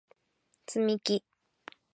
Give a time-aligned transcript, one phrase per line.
[0.65, 1.23] つみき